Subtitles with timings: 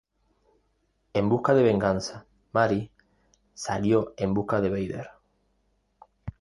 [1.13, 2.89] En busca de venganza, Maris
[3.53, 5.09] salió en busca de Vader.